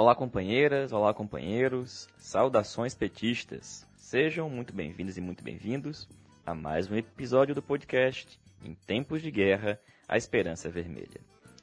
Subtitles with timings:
[0.00, 3.86] Olá, companheiras, olá, companheiros, saudações petistas.
[3.98, 6.08] Sejam muito bem-vindas e muito bem-vindos
[6.46, 9.78] a mais um episódio do podcast Em Tempos de Guerra,
[10.08, 11.20] a Esperança Vermelha.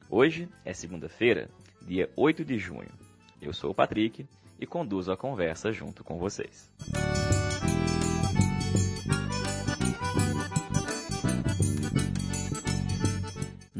[0.07, 1.49] Hoje é segunda-feira,
[1.81, 2.91] dia 8 de junho.
[3.41, 4.27] Eu sou o Patrick
[4.59, 6.71] e conduzo a conversa junto com vocês.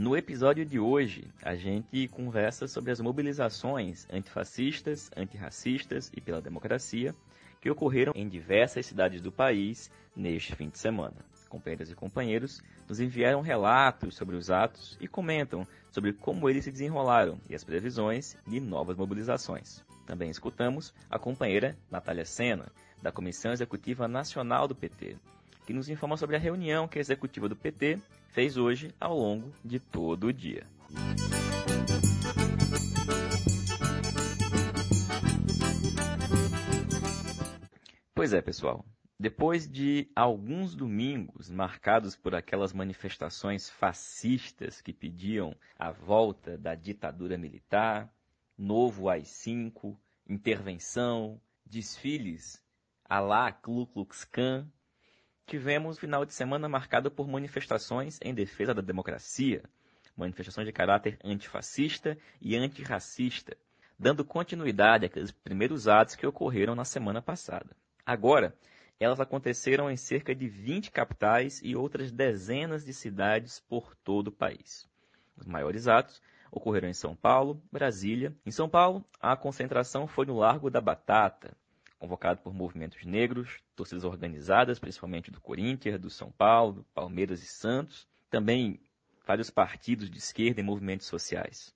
[0.07, 7.13] No episódio de hoje, a gente conversa sobre as mobilizações antifascistas, antirracistas e pela democracia
[7.59, 11.17] que ocorreram em diversas cidades do país neste fim de semana.
[11.49, 16.71] Companheiras e companheiros nos enviaram relatos sobre os atos e comentam sobre como eles se
[16.71, 19.83] desenrolaram e as previsões de novas mobilizações.
[20.05, 25.17] Também escutamos a companheira Natália Sena, da Comissão Executiva Nacional do PT,
[25.65, 29.51] que nos informa sobre a reunião que a executiva do PT fez hoje ao longo
[29.63, 30.67] de todo o dia.
[38.13, 38.83] Pois é, pessoal.
[39.19, 47.37] Depois de alguns domingos marcados por aquelas manifestações fascistas que pediam a volta da ditadura
[47.37, 48.13] militar,
[48.57, 52.63] novo AI-5, intervenção, desfiles
[53.05, 54.67] à la Ku Klux Klan,
[55.47, 59.63] tivemos um final de semana marcado por manifestações em defesa da democracia,
[60.15, 63.55] manifestações de caráter antifascista e antirracista,
[63.97, 67.69] dando continuidade àqueles primeiros atos que ocorreram na semana passada.
[68.05, 68.53] Agora,
[68.99, 74.31] elas aconteceram em cerca de 20 capitais e outras dezenas de cidades por todo o
[74.31, 74.85] país.
[75.37, 78.35] Os maiores atos ocorreram em São Paulo, Brasília.
[78.45, 81.55] Em São Paulo, a concentração foi no Largo da Batata,
[81.99, 88.07] convocado por movimentos negros, torcidas organizadas, principalmente do Corinthians, do São Paulo, Palmeiras e Santos,
[88.29, 88.79] também
[89.25, 91.73] vários partidos de esquerda e movimentos sociais.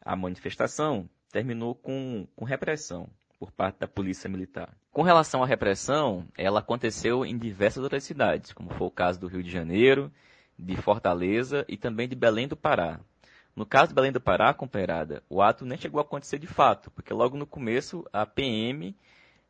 [0.00, 4.74] A manifestação terminou com, com repressão por parte da polícia militar.
[4.92, 9.26] Com relação à repressão, ela aconteceu em diversas outras cidades, como foi o caso do
[9.26, 10.12] Rio de Janeiro,
[10.58, 13.00] de Fortaleza e também de Belém do Pará.
[13.56, 16.90] No caso de Belém do Pará, companheirada, o ato nem chegou a acontecer de fato,
[16.90, 18.96] porque logo no começo a PM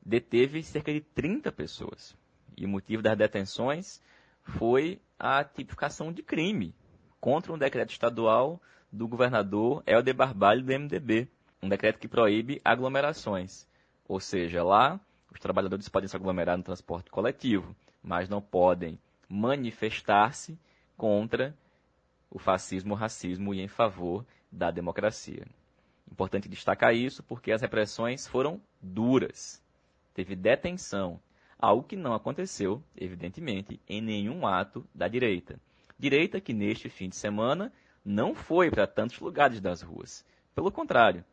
[0.05, 2.17] deteve cerca de 30 pessoas.
[2.57, 4.01] E o motivo das detenções
[4.43, 6.75] foi a tipificação de crime
[7.21, 8.61] contra um decreto estadual
[8.93, 11.27] do governador Helder Barbalho do MDB,
[11.63, 13.67] um decreto que proíbe aglomerações.
[14.07, 15.01] Ou seja, lá
[15.33, 18.99] os trabalhadores podem se aglomerar no transporte coletivo, mas não podem
[19.29, 20.59] manifestar-se
[20.97, 21.57] contra
[22.31, 25.47] o fascismo, o racismo e em favor da democracia.
[26.11, 29.64] Importante destacar isso porque as repressões foram duras
[30.15, 31.21] teve detenção,
[31.59, 35.61] algo que não aconteceu, evidentemente, em nenhum ato da direita.
[35.99, 37.73] Direita que neste fim de semana
[38.05, 40.25] não foi para tantos lugares das ruas.
[40.55, 41.25] Pelo contrário.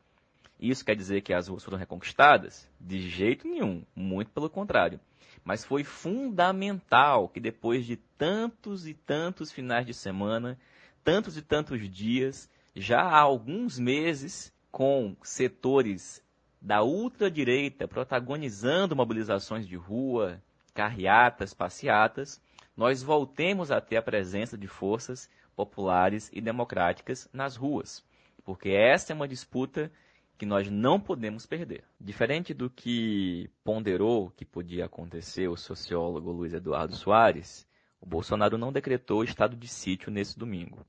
[0.59, 2.69] Isso quer dizer que as ruas foram reconquistadas?
[2.79, 4.99] De jeito nenhum, muito pelo contrário.
[5.43, 10.57] Mas foi fundamental que depois de tantos e tantos finais de semana,
[11.03, 16.23] tantos e tantos dias, já há alguns meses, com setores
[16.61, 20.41] da ultradireita protagonizando mobilizações de rua,
[20.73, 22.41] carreatas, passeatas,
[22.77, 28.05] nós voltemos a ter a presença de forças populares e democráticas nas ruas,
[28.43, 29.91] porque essa é uma disputa
[30.37, 31.83] que nós não podemos perder.
[31.99, 37.67] Diferente do que ponderou que podia acontecer o sociólogo Luiz Eduardo Soares,
[37.99, 40.85] o Bolsonaro não decretou estado de sítio nesse domingo.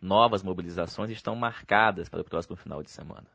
[0.00, 3.26] Novas mobilizações estão marcadas para o próximo final de semana.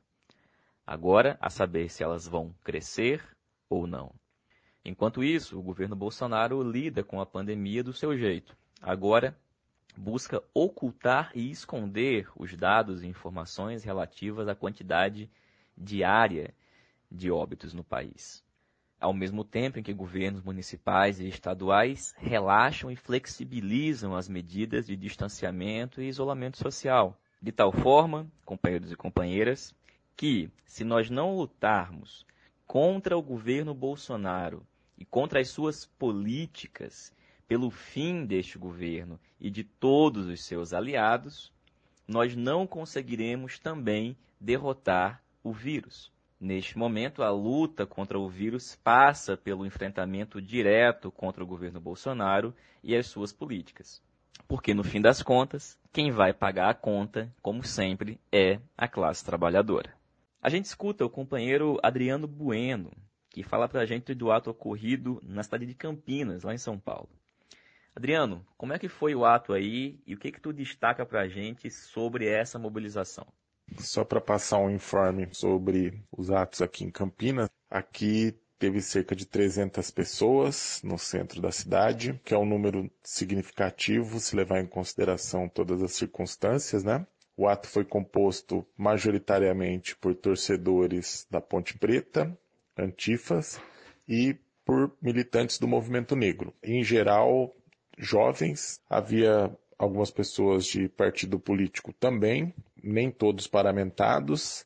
[0.92, 3.24] Agora, a saber se elas vão crescer
[3.70, 4.12] ou não.
[4.84, 8.58] Enquanto isso, o governo Bolsonaro lida com a pandemia do seu jeito.
[8.82, 9.38] Agora,
[9.96, 15.30] busca ocultar e esconder os dados e informações relativas à quantidade
[15.78, 16.56] diária
[17.12, 18.44] de óbitos no país.
[19.00, 24.96] Ao mesmo tempo em que governos municipais e estaduais relaxam e flexibilizam as medidas de
[24.96, 27.16] distanciamento e isolamento social.
[27.40, 29.72] De tal forma, companheiros e companheiras,
[30.20, 32.26] que, se nós não lutarmos
[32.68, 34.68] contra o governo Bolsonaro
[34.98, 37.16] e contra as suas políticas
[37.48, 41.54] pelo fim deste governo e de todos os seus aliados,
[42.06, 46.12] nós não conseguiremos também derrotar o vírus.
[46.38, 52.54] Neste momento, a luta contra o vírus passa pelo enfrentamento direto contra o governo Bolsonaro
[52.84, 54.04] e as suas políticas.
[54.50, 59.24] Porque, no fim das contas, quem vai pagar a conta, como sempre, é a classe
[59.24, 59.98] trabalhadora.
[60.42, 62.92] A gente escuta o companheiro Adriano Bueno,
[63.30, 66.80] que fala para a gente do ato ocorrido na cidade de Campinas, lá em São
[66.80, 67.10] Paulo.
[67.94, 71.22] Adriano, como é que foi o ato aí e o que que tu destaca para
[71.22, 73.28] a gente sobre essa mobilização?
[73.80, 79.26] Só para passar um informe sobre os atos aqui em Campinas, aqui teve cerca de
[79.26, 85.50] 300 pessoas no centro da cidade, que é um número significativo se levar em consideração
[85.50, 87.06] todas as circunstâncias, né?
[87.40, 92.38] O ato foi composto majoritariamente por torcedores da Ponte Preta,
[92.78, 93.62] antifas
[94.06, 96.54] e por militantes do movimento negro.
[96.62, 97.56] Em geral,
[97.98, 102.54] jovens, havia algumas pessoas de partido político também,
[102.84, 104.66] nem todos paramentados,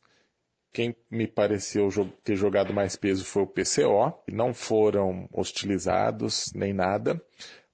[0.71, 1.89] quem me pareceu
[2.23, 4.19] ter jogado mais peso foi o PCO.
[4.27, 7.21] Não foram hostilizados nem nada,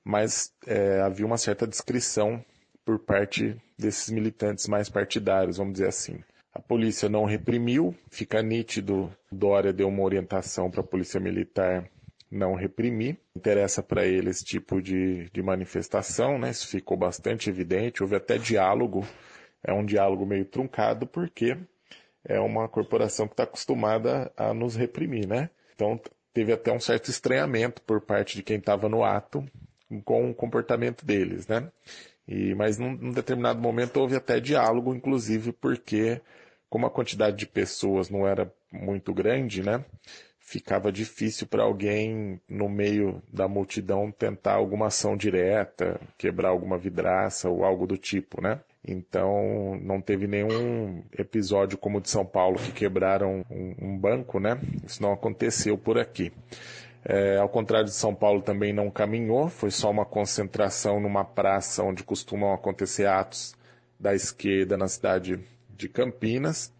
[0.03, 2.43] mas é, havia uma certa descrição
[2.83, 6.21] por parte desses militantes mais partidários, vamos dizer assim.
[6.53, 11.89] A polícia não reprimiu, fica nítido, Dória deu uma orientação para a polícia militar
[12.29, 13.17] não reprimir.
[13.35, 16.51] Interessa para ele esse tipo de, de manifestação, né?
[16.51, 18.03] Isso ficou bastante evidente.
[18.03, 19.07] Houve até diálogo,
[19.63, 21.57] é um diálogo meio truncado, porque
[22.23, 25.49] é uma corporação que está acostumada a nos reprimir, né?
[25.73, 25.99] Então
[26.33, 29.43] teve até um certo estranhamento por parte de quem estava no ato
[30.05, 31.71] com o comportamento deles, né?
[32.29, 36.21] E, mas num, num, determinado momento houve até diálogo, inclusive porque
[36.69, 39.83] como a quantidade de pessoas não era muito grande, né?
[40.39, 47.49] Ficava difícil para alguém no meio da multidão tentar alguma ação direta, quebrar alguma vidraça
[47.49, 48.59] ou algo do tipo, né?
[48.87, 54.39] Então, não teve nenhum episódio como o de São Paulo que quebraram um, um banco,
[54.39, 54.59] né?
[54.85, 56.31] Isso não aconteceu por aqui.
[57.03, 61.83] É, ao contrário de São Paulo, também não caminhou, foi só uma concentração numa praça
[61.83, 63.55] onde costumam acontecer atos
[63.99, 66.73] da esquerda na cidade de Campinas.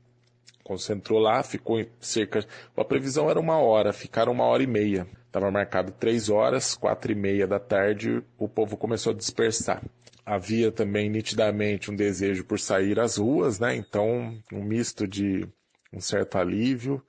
[0.64, 2.46] Concentrou lá, ficou cerca.
[2.76, 5.08] A previsão era uma hora, ficaram uma hora e meia.
[5.26, 9.82] Estava marcado três horas, quatro e meia da tarde, o povo começou a dispersar
[10.30, 13.76] havia também nitidamente um desejo por sair às ruas, né?
[13.76, 15.48] Então, um misto de
[15.92, 17.04] um certo alívio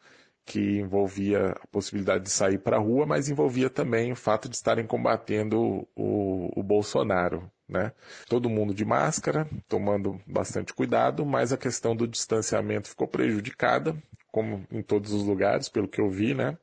[0.50, 4.56] que envolvia a possibilidade de sair para a rua, mas envolvia também o fato de
[4.56, 7.92] estarem combatendo o, o Bolsonaro, né?
[8.28, 13.96] Todo mundo de máscara, tomando bastante cuidado, mas a questão do distanciamento ficou prejudicada,
[14.32, 16.58] como em todos os lugares, pelo que eu vi, né?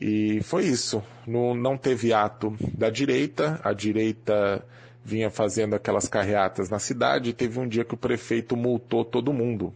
[0.00, 1.02] E foi isso.
[1.26, 4.64] No, não teve ato da direita, a direita
[5.04, 9.74] vinha fazendo aquelas carreatas na cidade, teve um dia que o prefeito multou todo mundo.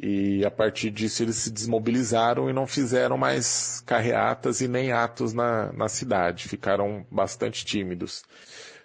[0.00, 5.32] E a partir disso eles se desmobilizaram e não fizeram mais carreatas e nem atos
[5.32, 6.48] na, na cidade.
[6.48, 8.22] Ficaram bastante tímidos.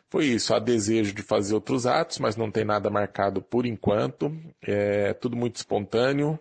[0.10, 4.36] Foi isso, há desejo de fazer outros atos, mas não tem nada marcado por enquanto.
[4.62, 6.40] É tudo muito espontâneo.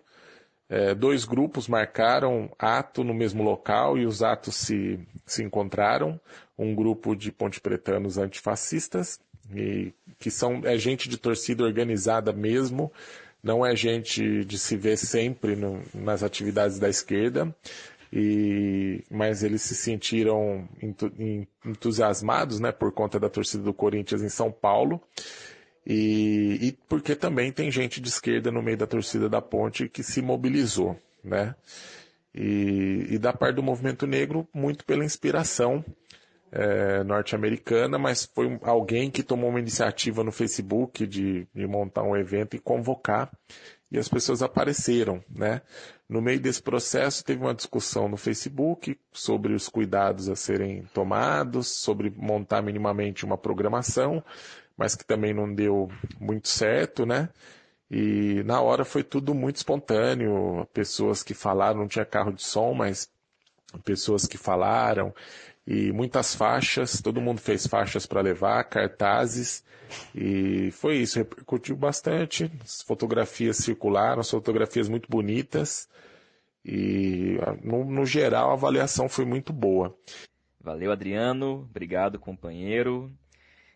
[0.69, 6.19] É, dois grupos marcaram ato no mesmo local e os atos se, se encontraram.
[6.57, 9.19] Um grupo de ponte pretanos antifascistas,
[9.51, 12.91] e, que são, é gente de torcida organizada mesmo,
[13.43, 17.53] não é gente de se ver sempre no, nas atividades da esquerda,
[18.11, 20.67] e, mas eles se sentiram
[21.65, 25.01] entusiasmados né, por conta da torcida do Corinthians em São Paulo
[25.85, 30.03] e, e porque também tem gente de esquerda no meio da torcida da ponte que
[30.03, 31.55] se mobilizou, né?
[32.33, 35.83] E, e da parte do movimento negro, muito pela inspiração
[36.55, 42.15] é, norte-americana, mas foi alguém que tomou uma iniciativa no Facebook de, de, montar um
[42.15, 43.31] evento e convocar,
[43.91, 45.61] e as pessoas apareceram, né?
[46.07, 51.67] No meio desse processo, teve uma discussão no Facebook sobre os cuidados a serem tomados,
[51.67, 54.23] sobre montar minimamente uma programação,
[54.77, 55.89] mas que também não deu
[56.19, 57.29] muito certo, né?
[57.89, 62.73] E na hora foi tudo muito espontâneo, pessoas que falaram, não tinha carro de som,
[62.73, 63.09] mas
[63.83, 65.13] pessoas que falaram,
[65.65, 69.63] e muitas faixas, todo mundo fez faixas para levar, cartazes,
[70.13, 75.87] e foi isso, repercutiu bastante, as fotografias circularam, as fotografias muito bonitas,
[76.65, 79.95] e no, no geral a avaliação foi muito boa.
[80.59, 83.11] Valeu, Adriano, obrigado, companheiro.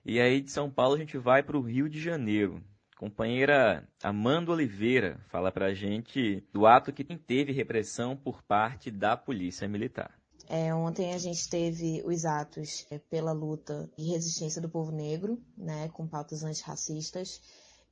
[0.06, 2.64] E aí de São Paulo a gente vai para o Rio de Janeiro.
[2.98, 9.18] Companheira Amanda Oliveira fala para a gente do ato que teve repressão por parte da
[9.18, 10.17] Polícia Militar.
[10.50, 15.42] É, ontem a gente teve os atos é, pela luta e resistência do povo negro,
[15.58, 17.42] né, com pautas antirracistas,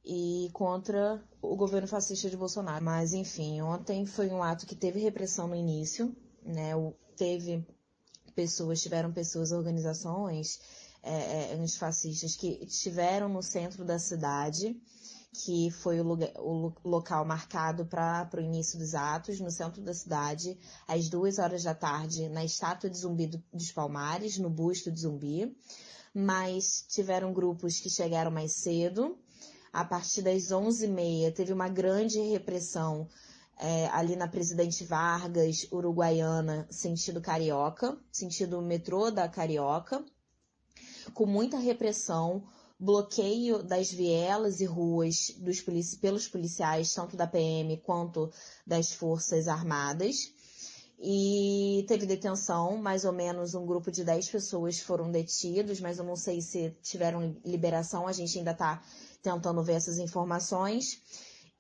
[0.05, 2.83] e contra o governo fascista de Bolsonaro.
[2.83, 6.71] Mas, enfim, ontem foi um ato que teve repressão no início, né,
[7.17, 7.65] teve
[8.33, 10.59] pessoas, tiveram pessoas, organizações
[11.03, 14.75] é, é, antifascistas que estiveram no centro da cidade,
[15.44, 19.94] que foi o, lugar, o local marcado para o início dos atos, no centro da
[19.94, 24.92] cidade, às duas horas da tarde, na estátua de Zumbi do, dos Palmares, no busto
[24.92, 25.56] de Zumbi.
[26.13, 29.18] Mas tiveram grupos que chegaram mais cedo,
[29.74, 33.10] a partir das 11h30, teve uma grande repressão
[33.58, 40.04] é, ali na Presidente Vargas, Uruguaiana, sentido Carioca, sentido metrô da Carioca,
[41.13, 42.44] com muita repressão,
[42.79, 45.62] bloqueio das vielas e ruas dos
[46.00, 48.32] pelos policiais, tanto da PM quanto
[48.65, 50.34] das Forças Armadas.
[51.00, 56.05] E teve detenção, mais ou menos um grupo de 10 pessoas foram detidos, mas eu
[56.05, 58.82] não sei se tiveram liberação, a gente ainda está
[59.22, 61.01] tentando ver essas informações.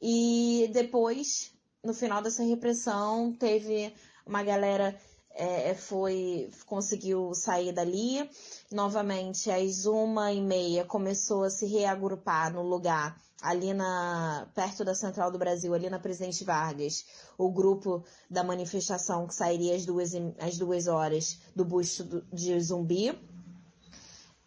[0.01, 1.53] E depois
[1.85, 3.93] no final dessa repressão, teve
[4.25, 4.99] uma galera
[5.35, 8.29] é, é, foi conseguiu sair dali.
[8.71, 14.95] Novamente, às uma e meia começou a se reagrupar no lugar ali na perto da
[14.95, 17.05] Central do Brasil, ali na Presidente Vargas,
[17.37, 23.13] o grupo da manifestação que sairia às duas, às duas horas do busto de Zumbi.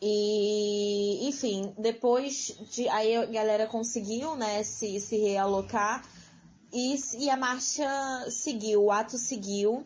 [0.00, 6.09] E, enfim, depois de aí a galera conseguiu, né, se, se realocar
[6.73, 7.87] e, e a marcha
[8.30, 9.85] seguiu, o ato seguiu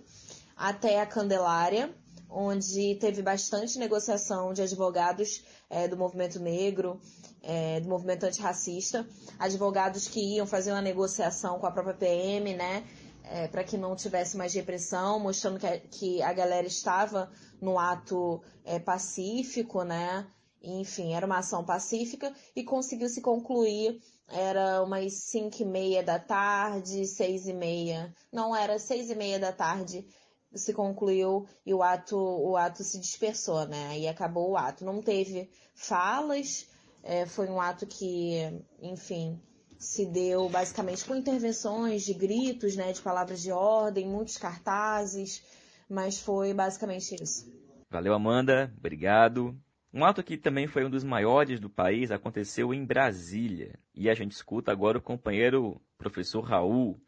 [0.62, 1.92] até a Candelária,
[2.30, 7.00] onde teve bastante negociação de advogados é, do movimento negro,
[7.42, 9.04] é, do movimento antirracista,
[9.40, 12.86] advogados que iam fazer uma negociação com a própria PM, né,
[13.24, 17.28] é, para que não tivesse mais repressão, mostrando que a, que a galera estava
[17.60, 20.24] no ato é, pacífico, né,
[20.62, 24.00] enfim, era uma ação pacífica e conseguiu se concluir.
[24.28, 28.14] Era umas cinco e meia da tarde, seis e meia.
[28.32, 30.06] Não, era seis e meia da tarde
[30.54, 33.98] se concluiu e o ato, o ato se dispersou, né?
[33.98, 34.84] E acabou o ato.
[34.84, 36.68] Não teve falas,
[37.02, 39.40] é, foi um ato que, enfim,
[39.78, 42.92] se deu basicamente com intervenções de gritos, né?
[42.92, 45.42] De palavras de ordem, muitos cartazes,
[45.88, 47.50] mas foi basicamente isso.
[47.90, 48.72] Valeu, Amanda.
[48.78, 49.56] Obrigado.
[49.92, 53.78] Um ato que também foi um dos maiores do país aconteceu em Brasília.
[53.94, 56.98] E a gente escuta agora o companheiro professor Raul,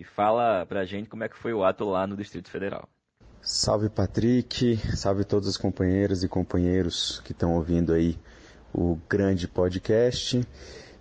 [0.00, 2.88] que fala pra gente como é que foi o ato lá no Distrito Federal.
[3.42, 8.18] Salve Patrick, salve todos os companheiros e companheiros que estão ouvindo aí
[8.72, 10.42] o grande podcast.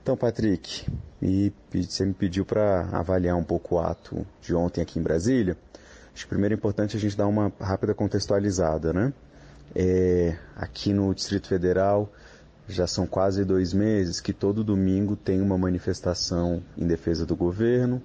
[0.04, 0.86] Então, Patrick,
[1.22, 5.56] e você me pediu para avaliar um pouco o ato de ontem aqui em Brasília.
[6.14, 9.14] Acho que primeiro é importante a gente dar uma rápida contextualizada, né?
[9.74, 12.12] É, aqui no Distrito Federal
[12.68, 18.04] já são quase dois meses que todo domingo tem uma manifestação em defesa do governo.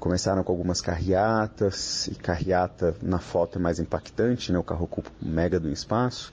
[0.00, 4.58] Começaram com algumas carreatas, e carreata na foto é mais impactante, né?
[4.58, 6.32] o carro ocupa mega do espaço,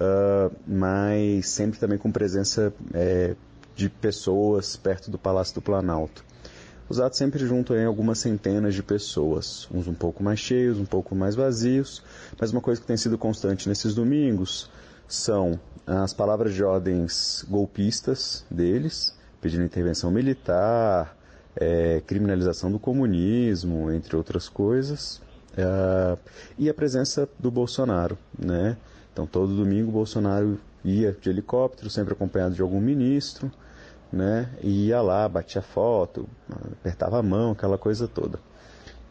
[0.00, 3.36] uh, mas sempre também com presença é,
[3.76, 6.24] de pessoas perto do Palácio do Planalto.
[6.88, 10.86] Os atos sempre juntam em algumas centenas de pessoas, uns um pouco mais cheios, um
[10.86, 12.02] pouco mais vazios,
[12.40, 14.70] mas uma coisa que tem sido constante nesses domingos
[15.06, 21.14] são as palavras de ordens golpistas deles, pedindo intervenção militar,
[21.56, 25.20] é, criminalização do comunismo, entre outras coisas,
[25.56, 26.18] é,
[26.58, 28.76] e a presença do Bolsonaro, né?
[29.12, 33.50] Então todo domingo o Bolsonaro ia de helicóptero, sempre acompanhado de algum ministro,
[34.12, 34.50] né?
[34.60, 36.28] E ia lá, batia foto,
[36.72, 38.38] apertava a mão, aquela coisa toda.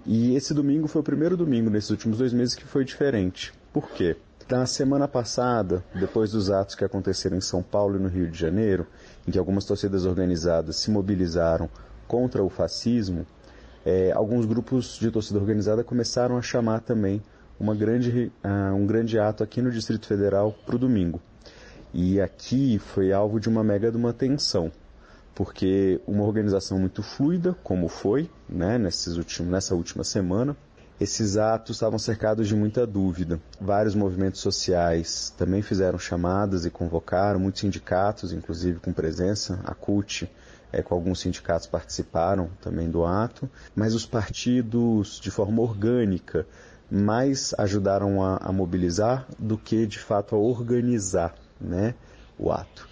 [0.05, 3.53] E esse domingo foi o primeiro domingo nesses últimos dois meses que foi diferente.
[3.71, 4.17] Por quê?
[4.49, 8.37] Na semana passada, depois dos atos que aconteceram em São Paulo e no Rio de
[8.37, 8.85] Janeiro,
[9.25, 11.69] em que algumas torcidas organizadas se mobilizaram
[12.07, 13.25] contra o fascismo,
[13.85, 17.21] é, alguns grupos de torcida organizada começaram a chamar também
[17.59, 21.21] uma grande, uh, um grande ato aqui no Distrito Federal para o domingo.
[21.93, 24.71] E aqui foi alvo de uma mega de uma tensão
[25.35, 30.55] porque uma organização muito fluida, como foi né, nesses últimos, nessa última semana,
[30.99, 33.39] esses atos estavam cercados de muita dúvida.
[33.59, 40.31] Vários movimentos sociais também fizeram chamadas e convocaram, muitos sindicatos, inclusive com presença, a CUT,
[40.73, 46.47] é, com alguns sindicatos participaram também do ato, mas os partidos, de forma orgânica,
[46.91, 51.93] mais ajudaram a, a mobilizar do que, de fato, a organizar né,
[52.37, 52.89] o ato.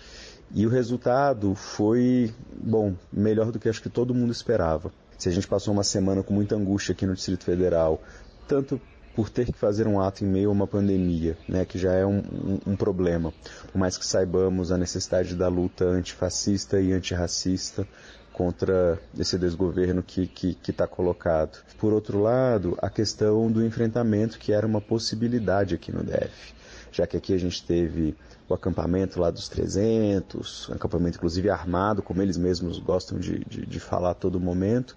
[0.54, 4.92] E o resultado foi, bom, melhor do que acho que todo mundo esperava.
[5.18, 8.02] Se a gente passou uma semana com muita angústia aqui no Distrito Federal,
[8.48, 8.80] tanto
[9.16, 12.06] por ter que fazer um ato em meio a uma pandemia, né, que já é
[12.06, 13.34] um, um, um problema,
[13.72, 17.88] por mais que saibamos a necessidade da luta antifascista e antirracista
[18.32, 21.62] contra esse desgoverno que está que, que tá colocado.
[21.78, 26.54] Por outro lado, a questão do enfrentamento, que era uma possibilidade aqui no DF,
[26.92, 28.16] já que aqui a gente teve
[28.48, 33.66] o acampamento lá dos 300, um acampamento inclusive armado, como eles mesmos gostam de, de,
[33.66, 34.96] de falar a todo momento,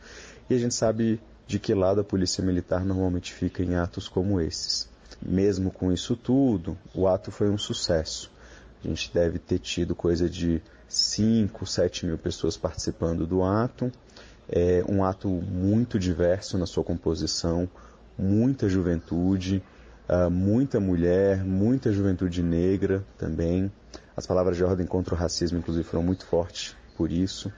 [0.48, 4.40] e a gente sabe de que lado a polícia militar normalmente fica em atos como
[4.40, 4.88] esses.
[5.20, 8.30] Mesmo com isso tudo, o ato foi um sucesso.
[8.84, 13.90] A gente deve ter tido coisa de 5, 7 mil pessoas participando do ato.
[14.48, 17.68] É um ato muito diverso na sua composição,
[18.18, 19.62] muita juventude,
[20.08, 23.72] uh, muita mulher, muita juventude negra também.
[24.16, 27.50] As palavras de ordem contra o racismo, inclusive, foram muito fortes por isso.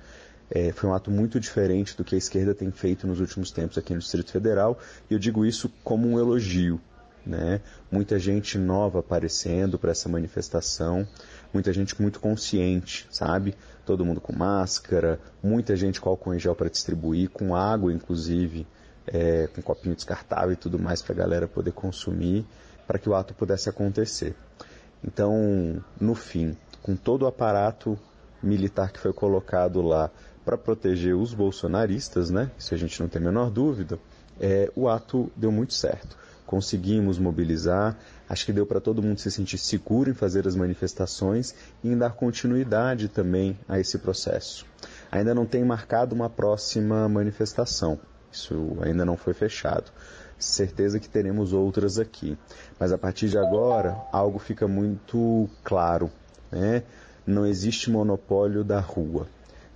[0.50, 3.76] É, foi um ato muito diferente do que a esquerda tem feito nos últimos tempos
[3.76, 4.79] aqui no Distrito Federal,
[5.11, 6.81] e eu digo isso como um elogio.
[7.25, 7.61] Né?
[7.91, 11.07] Muita gente nova aparecendo para essa manifestação,
[11.53, 13.57] muita gente muito consciente, sabe?
[13.85, 18.65] Todo mundo com máscara, muita gente com álcool em gel para distribuir, com água inclusive,
[19.09, 22.47] é, com copinho descartável e tudo mais para a galera poder consumir,
[22.87, 24.37] para que o ato pudesse acontecer.
[25.03, 27.99] Então, no fim, com todo o aparato
[28.41, 30.11] militar que foi colocado lá
[30.47, 32.53] para proteger os bolsonaristas, né?
[32.57, 33.99] Isso a gente não tem a menor dúvida.
[34.41, 36.17] É, o ato deu muito certo.
[36.47, 37.99] Conseguimos mobilizar,
[38.29, 41.99] acho que deu para todo mundo se sentir seguro em fazer as manifestações e em
[41.99, 44.65] dar continuidade também a esse processo.
[45.11, 47.99] Ainda não tem marcado uma próxima manifestação,
[48.31, 49.91] isso ainda não foi fechado.
[50.38, 52.38] Certeza que teremos outras aqui.
[52.79, 56.09] Mas a partir de agora, algo fica muito claro.
[56.53, 56.85] Né?
[57.26, 59.26] Não existe monopólio da rua.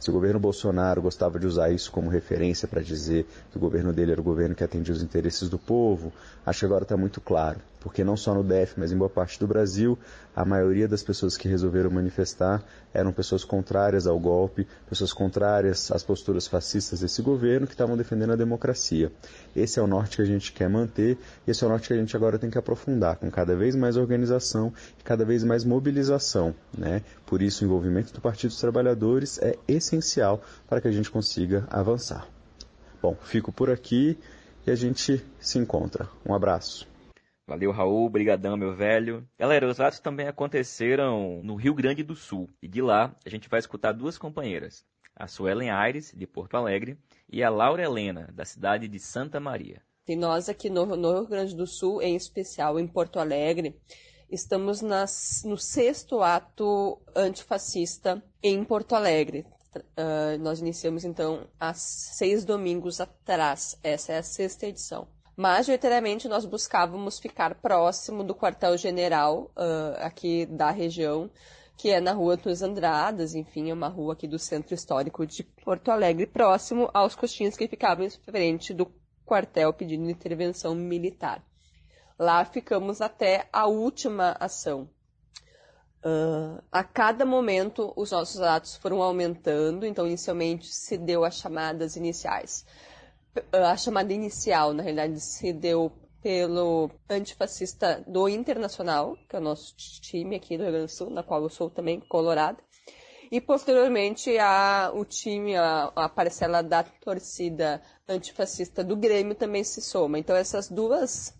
[0.01, 3.93] Se o governo Bolsonaro gostava de usar isso como referência para dizer que o governo
[3.93, 6.11] dele era o governo que atendia os interesses do povo,
[6.45, 7.61] acho que agora está muito claro.
[7.81, 9.99] Porque não só no DF, mas em boa parte do Brasil,
[10.37, 16.03] a maioria das pessoas que resolveram manifestar eram pessoas contrárias ao golpe, pessoas contrárias às
[16.03, 19.11] posturas fascistas desse governo que estavam defendendo a democracia.
[19.57, 21.95] Esse é o norte que a gente quer manter, e esse é o norte que
[21.95, 25.65] a gente agora tem que aprofundar, com cada vez mais organização e cada vez mais
[25.65, 26.55] mobilização.
[26.77, 27.03] Né?
[27.25, 31.67] Por isso, o envolvimento do Partido dos Trabalhadores é essencial para que a gente consiga
[31.71, 32.27] avançar.
[33.01, 34.19] Bom, fico por aqui
[34.67, 36.07] e a gente se encontra.
[36.27, 36.90] Um abraço.
[37.51, 38.09] Valeu, Raul.
[38.09, 39.29] Brigadão, meu velho.
[39.37, 42.49] Galera, os atos também aconteceram no Rio Grande do Sul.
[42.63, 44.85] E de lá, a gente vai escutar duas companheiras.
[45.17, 46.97] A Suelen Aires, de Porto Alegre,
[47.29, 49.83] e a Laura Helena, da cidade de Santa Maria.
[50.07, 53.77] E nós aqui no, no Rio Grande do Sul, em especial em Porto Alegre,
[54.31, 59.45] estamos nas, no sexto ato antifascista em Porto Alegre.
[59.75, 63.77] Uh, nós iniciamos então há seis domingos atrás.
[63.83, 65.09] Essa é a sexta edição.
[65.41, 71.31] Majoritariamente nós buscávamos ficar próximo do quartel-general uh, aqui da região,
[71.79, 75.43] que é na rua dos Andradas, enfim, é uma rua aqui do centro histórico de
[75.43, 78.93] Porto Alegre, próximo aos coxinhos que ficavam em frente do
[79.25, 81.43] quartel pedindo intervenção militar.
[82.19, 84.91] Lá ficamos até a última ação.
[86.05, 91.97] Uh, a cada momento os nossos atos foram aumentando, então inicialmente se deu as chamadas
[91.97, 92.67] iniciais
[93.53, 99.75] a chamada inicial, na realidade, se deu pelo antifascista do Internacional, que é o nosso
[99.77, 102.59] time aqui do Rio Grande do Sul, na qual eu sou também colorada.
[103.33, 109.81] E posteriormente a, o time, a, a parcela da torcida antifascista do Grêmio também se
[109.81, 110.19] soma.
[110.19, 111.33] Então essas duas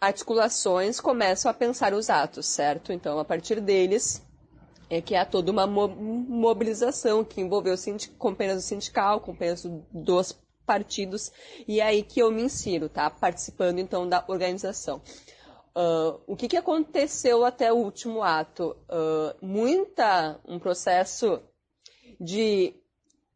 [0.00, 2.90] articulações começam a pensar os atos, certo?
[2.90, 4.22] Então a partir deles
[4.88, 7.74] é que há toda uma mobilização que envolveu
[8.18, 10.32] companheiros do sindical, companheiros dos
[10.70, 11.32] partidos,
[11.66, 13.10] e é aí que eu me insiro, tá?
[13.10, 15.02] Participando então da organização.
[15.74, 18.76] Uh, o que, que aconteceu até o último ato?
[18.88, 21.42] Uh, muita, um processo
[22.20, 22.72] de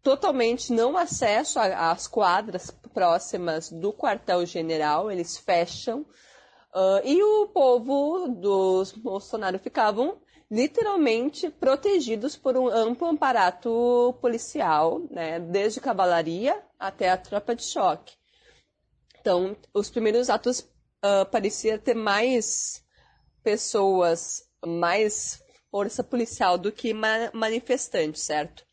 [0.00, 8.92] totalmente não acesso às quadras próximas do quartel-general, eles fecham, uh, e o povo dos
[8.92, 10.20] Bolsonaro ficavam
[10.50, 18.14] literalmente protegidos por um amplo aparato policial, né, desde cavalaria até a tropa de choque.
[19.20, 22.84] Então, os primeiros atos uh, parecia ter mais
[23.42, 28.64] pessoas, mais força policial do que ma manifestantes, certo?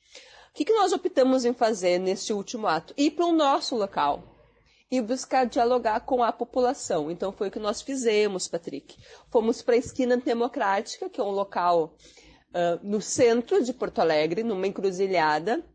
[0.50, 2.94] O que, que nós optamos em fazer neste último ato?
[2.98, 4.32] Ir para o nosso local,
[4.92, 7.10] e buscar dialogar com a população.
[7.10, 8.98] Então foi o que nós fizemos, Patrick.
[9.30, 11.96] Fomos para a Esquina Democrática, que é um local
[12.50, 15.66] uh, no centro de Porto Alegre, numa encruzilhada,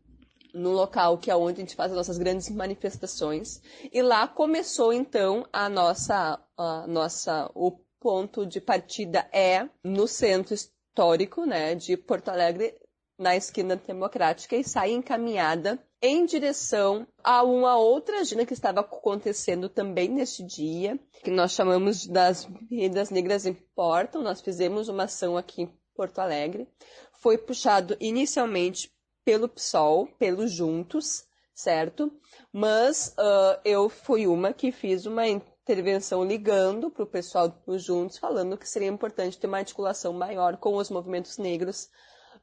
[0.57, 3.61] no local que é onde a gente faz as nossas grandes manifestações.
[3.91, 10.53] E lá começou então a nossa, a nossa, o ponto de partida é no centro
[10.53, 12.75] histórico, né, de Porto Alegre,
[13.17, 19.67] na esquina democrática e sai encaminhada em direção a uma outra agenda que estava acontecendo
[19.67, 24.21] também neste dia, que nós chamamos das Vidas Negras Importam.
[24.21, 26.67] Nós fizemos uma ação aqui em Porto Alegre.
[27.13, 28.91] Foi puxado inicialmente
[29.27, 32.09] pelo PSOL, pelo Juntos, certo?
[32.49, 38.17] Mas uh, eu fui uma que fiz uma intervenção ligando para o pessoal do Juntos,
[38.17, 41.89] falando que seria importante ter uma articulação maior com os movimentos negros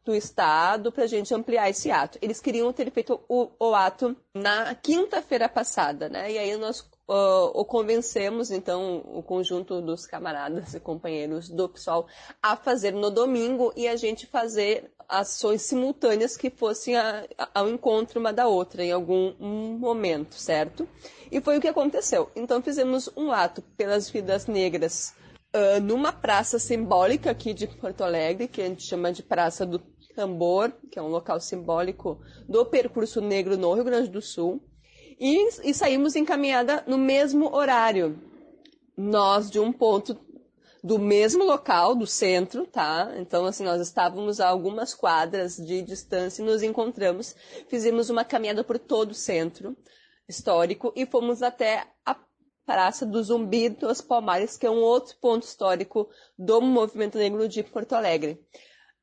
[0.05, 2.19] do Estado para a gente ampliar esse ato.
[2.21, 6.33] Eles queriam ter feito o, o ato na quinta-feira passada, né?
[6.33, 12.07] E aí nós uh, o convencemos, então, o conjunto dos camaradas e companheiros do PSOL
[12.43, 17.69] a fazer no domingo e a gente fazer ações simultâneas que fossem a, a, ao
[17.69, 20.89] encontro uma da outra em algum um momento, certo?
[21.31, 22.31] E foi o que aconteceu.
[22.35, 25.15] Então fizemos um ato pelas vidas negras
[25.55, 29.79] uh, numa praça simbólica aqui de Porto Alegre, que a gente chama de Praça do
[30.15, 34.63] Tambor, que é um local simbólico do percurso negro no Rio Grande do Sul.
[35.19, 38.19] E, e saímos em caminhada no mesmo horário.
[38.97, 40.19] Nós de um ponto
[40.85, 43.15] do mesmo local, do centro, tá?
[43.17, 47.35] Então, assim, nós estávamos a algumas quadras de distância e nos encontramos.
[47.69, 49.75] Fizemos uma caminhada por todo o centro
[50.29, 52.15] histórico e fomos até a
[52.67, 56.07] Praça do Zumbi dos Palmares, que é um outro ponto histórico
[56.39, 58.39] do movimento negro de Porto Alegre.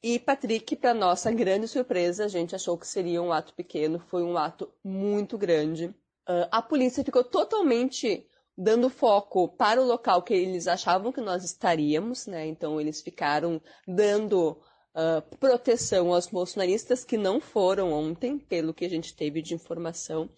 [0.04, 4.22] E Patrick, para nossa grande surpresa, a gente achou que seria um ato pequeno, foi
[4.22, 5.88] um ato muito grande.
[6.30, 8.28] Uh, a polícia ficou totalmente
[8.62, 12.46] dando foco para o local que eles achavam que nós estaríamos, né?
[12.46, 18.90] Então eles ficaram dando uh, proteção aos bolsonaristas que não foram ontem, pelo que a
[18.90, 20.30] gente teve de informação.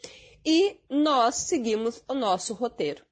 [0.45, 3.03] E nós seguimos o nosso roteiro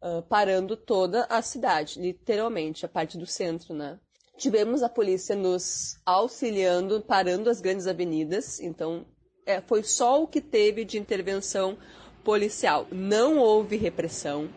[0.00, 3.98] uh, parando toda a cidade, literalmente, a parte do centro, né?
[4.36, 9.04] Tivemos a polícia nos auxiliando, parando as grandes avenidas, então
[9.46, 11.76] é, foi só o que teve de intervenção
[12.24, 12.86] policial.
[12.90, 14.48] Não houve repressão.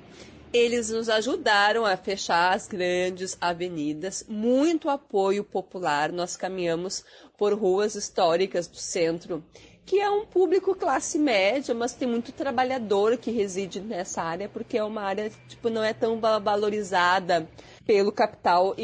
[0.53, 6.12] Eles nos ajudaram a fechar as grandes avenidas, muito apoio popular.
[6.12, 7.03] Nós caminhamos
[7.38, 9.43] por ruas históricas do centro
[9.88, 14.77] que é um público classe média, mas tem muito trabalhador que reside nessa área, porque
[14.77, 17.47] é uma área tipo não é tão valorizada
[17.86, 18.75] pelo capital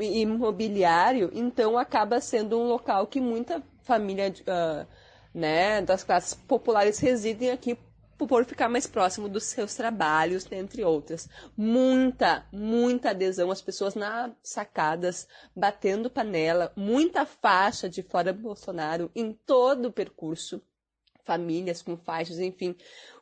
[0.00, 4.86] imobiliário, então acaba sendo um local que muita família uh,
[5.34, 7.76] né, das classes populares residem aqui
[8.16, 11.28] por ficar mais próximo dos seus trabalhos, entre outras.
[11.56, 19.32] Muita, muita adesão, as pessoas nas sacadas, batendo panela, muita faixa de fora Bolsonaro em
[19.32, 20.62] todo o percurso
[21.26, 22.74] famílias com faixas, enfim.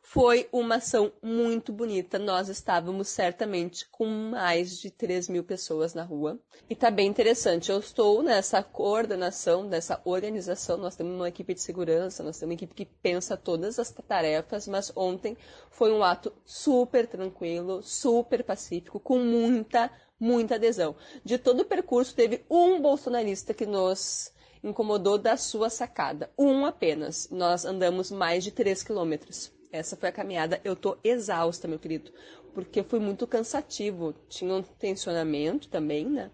[0.03, 2.19] Foi uma ação muito bonita.
[2.19, 6.39] Nós estávamos certamente com mais de 3 mil pessoas na rua.
[6.69, 7.71] E tá bem interessante.
[7.71, 10.77] Eu estou nessa coordenação, nessa organização.
[10.77, 14.67] Nós temos uma equipe de segurança, nós temos uma equipe que pensa todas as tarefas,
[14.67, 15.35] mas ontem
[15.71, 19.89] foi um ato super tranquilo, super pacífico, com muita,
[20.19, 20.95] muita adesão.
[21.23, 24.31] De todo o percurso, teve um bolsonarista que nos
[24.65, 26.31] incomodou da sua sacada.
[26.37, 27.29] Um apenas.
[27.29, 29.53] Nós andamos mais de 3 quilômetros.
[29.71, 30.59] Essa foi a caminhada.
[30.63, 32.11] Eu tô exausta, meu querido,
[32.53, 34.13] porque foi muito cansativo.
[34.27, 36.31] Tinha um tensionamento também, né?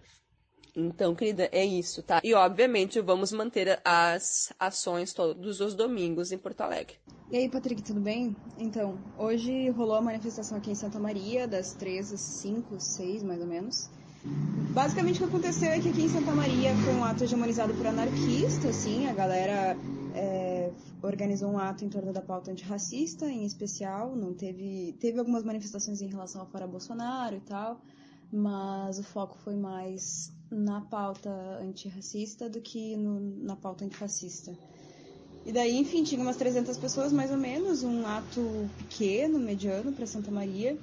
[0.73, 2.21] Então, querida, é isso, tá?
[2.23, 6.95] E, obviamente, vamos manter as ações todos os domingos em Porto Alegre.
[7.29, 8.33] E aí, Patrick, tudo bem?
[8.57, 13.41] Então, hoje rolou a manifestação aqui em Santa Maria, das 3 às 5, 6, mais
[13.41, 13.89] ou menos.
[14.23, 17.87] Basicamente o que aconteceu é que aqui em Santa Maria foi um ato hegemonizado por
[17.87, 19.75] anarquistas, assim, a galera
[20.13, 25.43] é, organizou um ato em torno da pauta antirracista, em especial, não teve, teve algumas
[25.43, 27.81] manifestações em relação ao fora Bolsonaro e tal,
[28.31, 31.29] mas o foco foi mais na pauta
[31.61, 34.55] antirracista do que no, na pauta antifascista.
[35.45, 40.05] E daí, enfim, tinha umas 300 pessoas mais ou menos, um ato pequeno, mediano para
[40.05, 40.77] Santa Maria,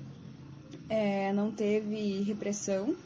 [0.88, 2.96] é, não teve repressão,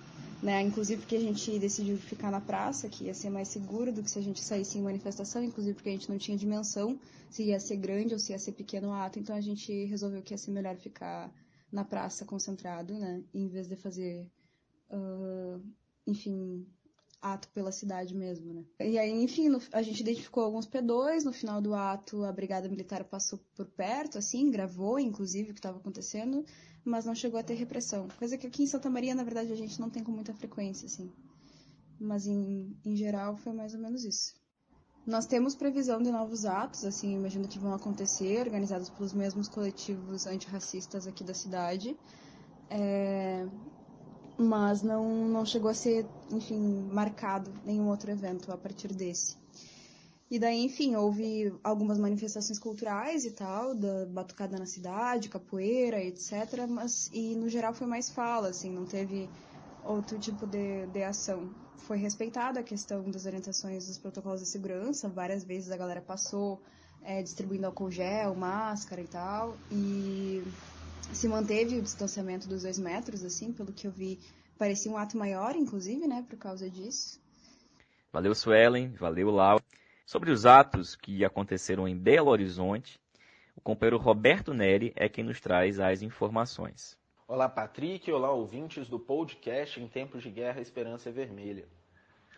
[0.42, 0.60] né?
[0.60, 4.10] Inclusive porque a gente decidiu ficar na praça, que ia ser mais seguro do que
[4.10, 6.98] se a gente saísse em manifestação, inclusive porque a gente não tinha dimensão
[7.30, 10.20] se ia ser grande ou se ia ser pequeno o ato, então a gente resolveu
[10.20, 11.32] que ia ser melhor ficar
[11.70, 13.22] na praça concentrado, né?
[13.32, 14.30] Em vez de fazer,
[14.90, 15.62] uh,
[16.06, 16.66] enfim,
[17.22, 18.64] ato pela cidade mesmo, né?
[18.80, 22.68] E aí, enfim, no, a gente identificou alguns P2, no final do ato a Brigada
[22.68, 26.44] Militar passou por perto, assim, gravou, inclusive, o que estava acontecendo,
[26.84, 28.08] mas não chegou a ter repressão.
[28.18, 30.86] Coisa que aqui em Santa Maria, na verdade, a gente não tem com muita frequência,
[30.86, 31.12] assim.
[32.00, 34.34] Mas em, em geral foi mais ou menos isso.
[35.06, 40.26] Nós temos previsão de novos atos, assim, imagino que vão acontecer, organizados pelos mesmos coletivos
[40.26, 41.96] antirracistas aqui da cidade.
[42.70, 43.46] É,
[44.38, 49.36] mas não, não chegou a ser, enfim, marcado nenhum outro evento a partir desse.
[50.30, 56.66] E daí, enfim, houve algumas manifestações culturais e tal, da batucada na cidade, capoeira, etc.
[56.66, 59.28] Mas, e no geral foi mais fala, assim, não teve
[59.84, 61.50] outro tipo de, de ação.
[61.76, 66.62] Foi respeitada a questão das orientações dos protocolos de segurança, várias vezes a galera passou
[67.02, 70.42] é, distribuindo álcool gel, máscara e tal, e
[71.12, 74.18] se manteve o distanciamento dos dois metros, assim, pelo que eu vi,
[74.58, 77.20] parecia um ato maior, inclusive, né, por causa disso.
[78.12, 78.94] Valeu, Suelen.
[78.94, 79.60] Valeu, Lau.
[80.06, 83.00] Sobre os atos que aconteceram em Belo Horizonte,
[83.54, 86.98] o companheiro Roberto Neri é quem nos traz as informações.
[87.28, 88.10] Olá, Patrick.
[88.10, 91.66] Olá, ouvintes do podcast Em Tempos de Guerra Esperança Vermelha.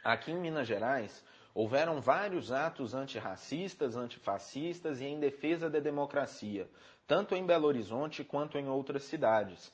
[0.05, 6.69] Aqui em Minas Gerais, houveram vários atos antirracistas, antifascistas e em defesa da democracia,
[7.07, 9.73] tanto em Belo Horizonte quanto em outras cidades.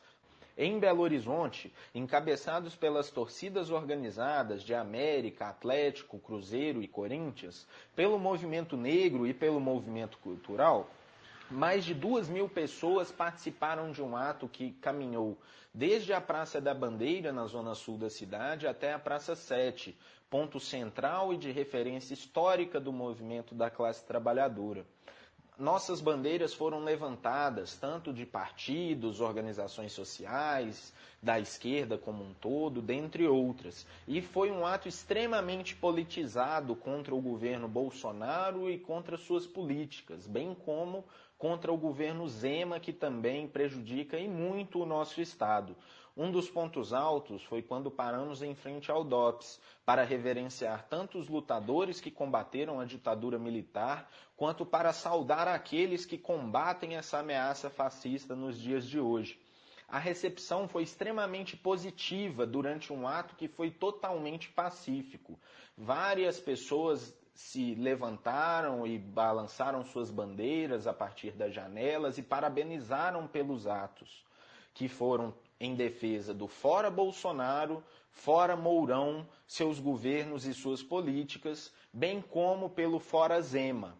[0.58, 7.66] Em Belo Horizonte, encabeçados pelas torcidas organizadas de América, Atlético, Cruzeiro e Corinthians,
[7.96, 10.90] pelo movimento negro e pelo movimento cultural,
[11.50, 15.38] mais de duas mil pessoas participaram de um ato que caminhou
[15.74, 19.96] desde a Praça da Bandeira, na zona sul da cidade, até a Praça 7,
[20.28, 24.86] ponto central e de referência histórica do movimento da classe trabalhadora
[25.60, 30.92] nossas bandeiras foram levantadas, tanto de partidos, organizações sociais,
[31.22, 33.86] da esquerda como um todo, dentre outras.
[34.08, 40.54] E foi um ato extremamente politizado contra o governo Bolsonaro e contra suas políticas, bem
[40.54, 41.04] como
[41.36, 45.76] contra o governo Zema, que também prejudica e muito o nosso Estado.
[46.16, 51.28] Um dos pontos altos foi quando paramos em frente ao DOPS para reverenciar tanto os
[51.28, 58.34] lutadores que combateram a ditadura militar, quanto para saudar aqueles que combatem essa ameaça fascista
[58.34, 59.40] nos dias de hoje.
[59.88, 65.38] A recepção foi extremamente positiva durante um ato que foi totalmente pacífico.
[65.76, 73.66] Várias pessoas se levantaram e balançaram suas bandeiras a partir das janelas e parabenizaram pelos
[73.66, 74.24] atos,
[74.74, 82.22] que foram em defesa do fora Bolsonaro, fora Mourão, seus governos e suas políticas, bem
[82.22, 83.96] como pelo fora Zema.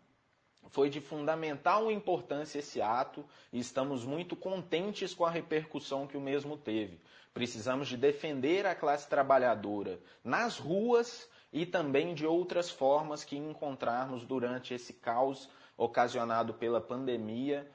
[0.70, 6.20] Foi de fundamental importância esse ato e estamos muito contentes com a repercussão que o
[6.20, 6.98] mesmo teve.
[7.34, 14.24] Precisamos de defender a classe trabalhadora nas ruas e também de outras formas que encontrarmos
[14.24, 17.68] durante esse caos ocasionado pela pandemia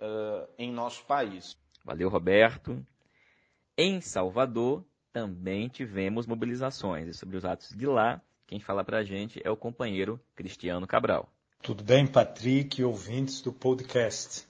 [0.00, 1.56] uh, em nosso país.
[1.84, 2.84] Valeu, Roberto.
[3.84, 7.08] Em Salvador, também tivemos mobilizações.
[7.08, 10.86] E sobre os atos de lá, quem fala para a gente é o companheiro Cristiano
[10.86, 11.28] Cabral.
[11.60, 14.46] Tudo bem, Patrick ouvintes do podcast?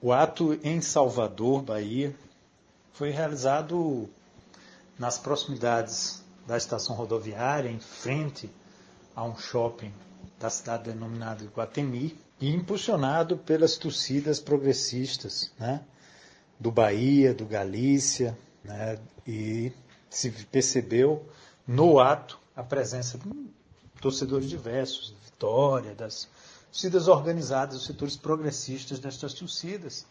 [0.00, 2.16] O ato em Salvador, Bahia,
[2.94, 4.08] foi realizado
[4.98, 8.48] nas proximidades da estação rodoviária, em frente
[9.14, 9.92] a um shopping
[10.40, 15.84] da cidade denominado Guatemi, e impulsionado pelas torcidas progressistas, né?
[16.58, 19.72] Do Bahia, do Galícia, né, e
[20.08, 21.28] se percebeu
[21.66, 23.30] no ato a presença de
[24.00, 26.28] torcedores diversos, Vitória, das
[26.70, 30.06] torcidas organizadas, dos setores progressistas destas torcidas,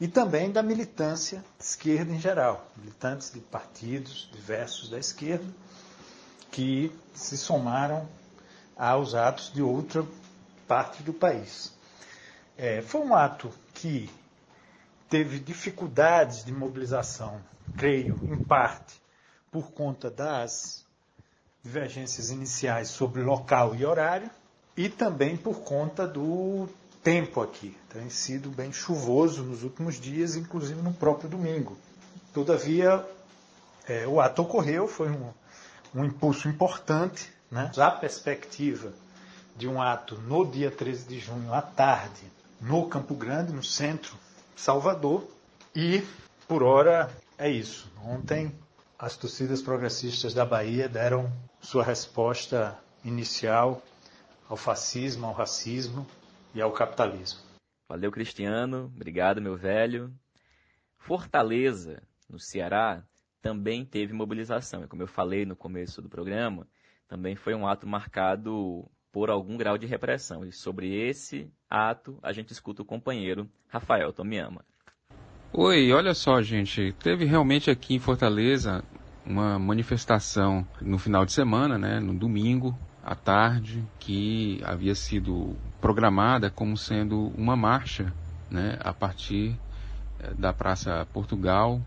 [0.00, 5.46] e também da militância esquerda em geral, militantes de partidos diversos da esquerda,
[6.50, 8.08] que se somaram
[8.76, 10.04] aos atos de outra
[10.68, 11.72] parte do país.
[12.56, 14.08] É, foi um ato que
[15.08, 17.40] teve dificuldades de mobilização,
[17.76, 19.00] creio, em parte,
[19.50, 20.84] por conta das
[21.62, 24.30] divergências iniciais sobre local e horário,
[24.76, 26.68] e também por conta do
[27.02, 27.76] tempo aqui.
[27.88, 31.76] Tem sido bem chuvoso nos últimos dias, inclusive no próprio domingo.
[32.32, 33.04] Todavia,
[33.88, 35.32] é, o ato ocorreu, foi um,
[35.94, 37.72] um impulso importante, né?
[37.76, 38.92] a perspectiva
[39.56, 44.16] de um ato no dia 13 de junho, à tarde, no Campo Grande, no centro
[44.58, 45.24] Salvador.
[45.72, 46.02] E,
[46.48, 47.88] por hora, é isso.
[48.04, 48.52] Ontem,
[48.98, 53.80] as torcidas progressistas da Bahia deram sua resposta inicial
[54.48, 56.04] ao fascismo, ao racismo
[56.52, 57.38] e ao capitalismo.
[57.88, 58.92] Valeu, Cristiano.
[58.96, 60.12] Obrigado, meu velho.
[60.98, 63.04] Fortaleza, no Ceará,
[63.40, 64.82] também teve mobilização.
[64.82, 66.66] E como eu falei no começo do programa,
[67.06, 70.44] também foi um ato marcado por algum grau de repressão.
[70.44, 74.64] E sobre esse ato, a gente escuta o companheiro Rafael Tomiama.
[75.52, 76.94] Oi, olha só, gente.
[77.02, 78.84] Teve realmente aqui em Fortaleza
[79.24, 86.50] uma manifestação no final de semana, né, no domingo à tarde, que havia sido programada
[86.50, 88.12] como sendo uma marcha,
[88.50, 89.58] né, a partir
[90.20, 91.80] eh, da Praça Portugal,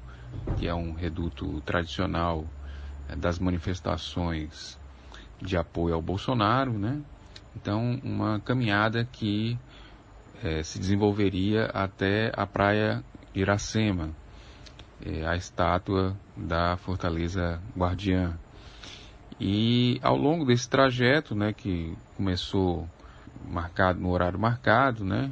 [0.58, 2.46] que é um reduto tradicional
[3.10, 4.80] eh, das manifestações
[5.42, 7.02] de apoio ao Bolsonaro, né?
[7.56, 9.58] Então, uma caminhada que
[10.44, 14.10] é, se desenvolveria até a praia Iracema,
[15.06, 18.38] é, a estátua da Fortaleza Guardiã.
[19.40, 22.88] E ao longo desse trajeto, né, que começou
[23.48, 25.32] marcado no horário marcado, né,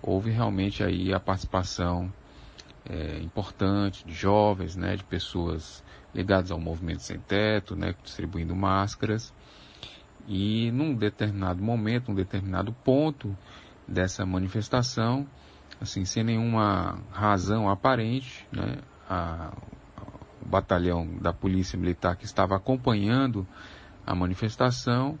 [0.00, 2.12] houve realmente aí a participação
[2.88, 9.32] é, importante de jovens, né, de pessoas ligadas ao movimento sem teto, né, distribuindo máscaras.
[10.26, 13.36] E num determinado momento, num determinado ponto
[13.86, 15.26] dessa manifestação,
[15.80, 19.52] assim, sem nenhuma razão aparente, né, a,
[20.40, 23.46] o batalhão da Polícia Militar que estava acompanhando
[24.06, 25.18] a manifestação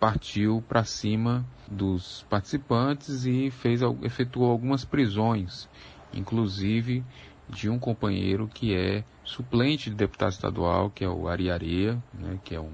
[0.00, 5.68] partiu para cima dos participantes e fez, efetuou algumas prisões,
[6.12, 7.04] inclusive
[7.48, 12.38] de um companheiro que é suplente de deputado estadual, que é o Ari Areia, né,
[12.44, 12.72] que é um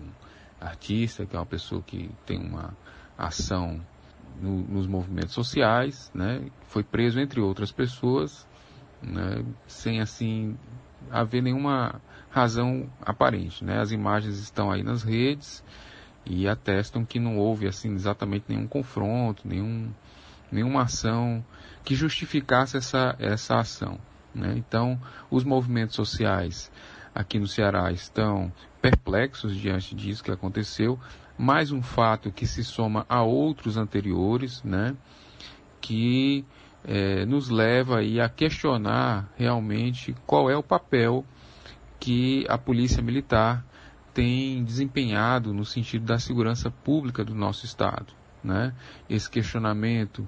[0.60, 2.76] artista, que é uma pessoa que tem uma
[3.16, 3.80] ação
[4.40, 8.46] no, nos movimentos sociais, né, foi preso entre outras pessoas,
[9.02, 10.56] né, sem assim
[11.10, 13.64] haver nenhuma razão aparente.
[13.64, 13.80] Né?
[13.80, 15.64] As imagens estão aí nas redes
[16.26, 19.90] e atestam que não houve assim exatamente nenhum confronto, nenhum,
[20.50, 21.44] nenhuma ação
[21.84, 23.98] que justificasse essa, essa ação.
[24.34, 24.54] Né?
[24.56, 26.70] Então, os movimentos sociais
[27.14, 30.98] aqui no Ceará estão perplexos diante disso que aconteceu.
[31.36, 34.96] Mais um fato que se soma a outros anteriores, né?
[35.80, 36.44] que
[36.84, 41.24] é, nos leva aí a questionar realmente qual é o papel
[41.98, 43.64] que a polícia militar
[44.14, 48.74] tem desempenhado no sentido da segurança pública do nosso estado, né?
[49.08, 50.26] Esse questionamento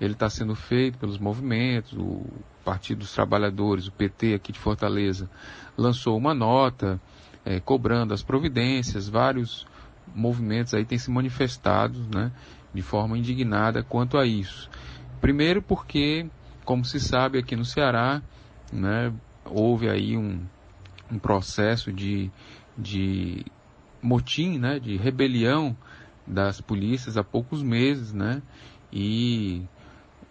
[0.00, 2.26] ele está sendo feito pelos movimentos, o
[2.64, 5.30] Partido dos Trabalhadores, o PT aqui de Fortaleza,
[5.76, 7.00] lançou uma nota
[7.44, 9.66] é, cobrando as providências, vários
[10.14, 12.32] movimentos aí têm se manifestado, né,
[12.72, 14.70] de forma indignada quanto a isso.
[15.20, 16.26] Primeiro porque,
[16.64, 18.22] como se sabe aqui no Ceará,
[18.72, 19.12] né,
[19.44, 20.40] houve aí um,
[21.10, 22.30] um processo de,
[22.76, 23.44] de
[24.02, 25.76] motim, né, de rebelião
[26.26, 28.42] das polícias há poucos meses, né,
[28.92, 29.62] e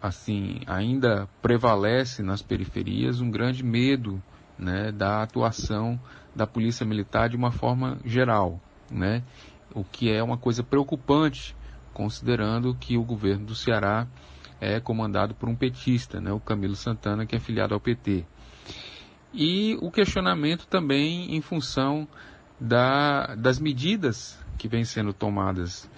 [0.01, 4.21] assim ainda prevalece nas periferias um grande medo,
[4.61, 5.99] né, da atuação
[6.35, 9.23] da polícia militar de uma forma geral, né,
[9.73, 11.55] o que é uma coisa preocupante
[11.93, 14.07] considerando que o governo do Ceará
[14.61, 18.23] é comandado por um petista, né, o Camilo Santana, que é filiado ao PT.
[19.33, 22.07] E o questionamento também em função
[22.59, 25.89] da, das medidas que vêm sendo tomadas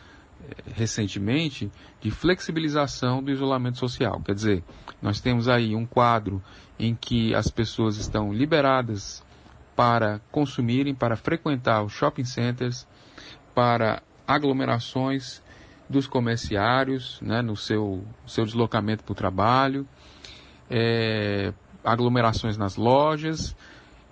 [0.76, 4.22] recentemente de flexibilização do isolamento social.
[4.22, 4.64] Quer dizer,
[5.02, 6.42] nós temos aí um quadro
[6.80, 9.24] em que as pessoas estão liberadas
[9.76, 12.88] para consumirem, para frequentar os shopping centers,
[13.54, 15.42] para aglomerações
[15.90, 19.88] dos comerciários, né, no seu, seu deslocamento para o trabalho,
[20.70, 21.54] é,
[21.84, 23.56] aglomerações nas lojas,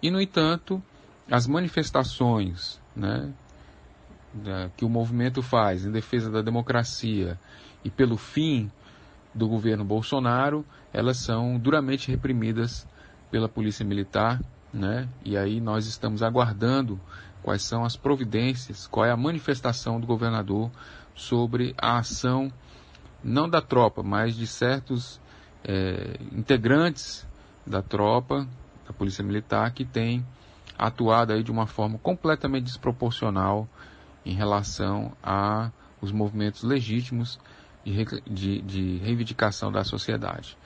[0.01, 0.81] e, no entanto,
[1.29, 3.31] as manifestações né,
[4.33, 7.39] da, que o movimento faz em defesa da democracia
[7.83, 8.71] e pelo fim
[9.33, 12.87] do governo Bolsonaro, elas são duramente reprimidas
[13.29, 14.41] pela Polícia Militar,
[14.73, 15.07] né?
[15.23, 16.99] E aí nós estamos aguardando
[17.41, 20.69] quais são as providências, qual é a manifestação do governador
[21.15, 22.51] sobre a ação,
[23.23, 25.19] não da tropa, mas de certos
[25.63, 27.27] é, integrantes
[27.65, 28.47] da tropa,
[28.85, 30.25] da Polícia Militar, que tem
[30.77, 33.67] atuado aí de uma forma completamente desproporcional
[34.25, 37.39] em relação a os movimentos legítimos
[37.83, 40.57] de, de, de reivindicação da sociedade.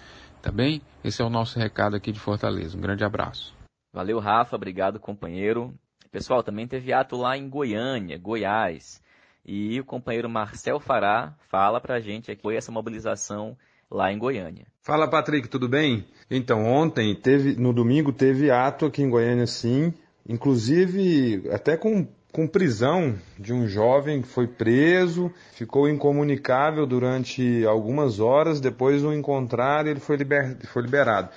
[0.41, 0.81] Tá bem?
[1.03, 2.77] Esse é o nosso recado aqui de Fortaleza.
[2.77, 3.53] Um grande abraço.
[3.91, 4.55] Valeu, Rafa.
[4.55, 5.73] Obrigado, companheiro.
[6.11, 9.01] Pessoal, também teve ato lá em Goiânia, Goiás.
[9.45, 13.57] E o companheiro Marcel Fará fala para a gente aqui foi essa mobilização
[13.91, 14.65] lá em Goiânia.
[14.81, 16.05] Fala Patrick, tudo bem?
[16.29, 19.93] Então ontem teve, no domingo teve ato aqui em Goiânia sim,
[20.27, 28.19] inclusive até com, com prisão de um jovem que foi preso, ficou incomunicável durante algumas
[28.19, 31.29] horas, depois o encontraram e ele foi, liber, foi liberado.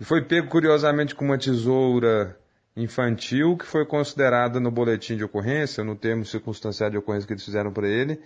[0.00, 2.34] E foi pego curiosamente com uma tesoura
[2.74, 7.44] infantil que foi considerada no boletim de ocorrência, no termo circunstancial de ocorrência que eles
[7.44, 8.18] fizeram para ele,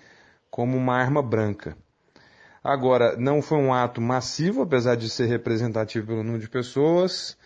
[0.49, 1.77] como uma arma branca.
[2.63, 7.37] Agora, não foi um ato massivo, apesar de ser representativo pelo número de pessoas.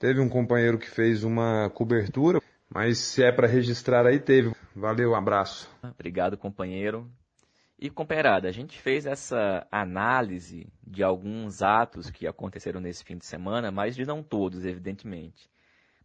[0.00, 2.40] Teve um companheiro que fez uma cobertura,
[2.74, 4.52] mas se é para registrar aí, teve.
[4.74, 5.70] Valeu, um abraço.
[5.80, 7.08] Obrigado, companheiro.
[7.78, 13.24] E, companheirada, a gente fez essa análise de alguns atos que aconteceram nesse fim de
[13.24, 15.48] semana, mas de não todos, evidentemente.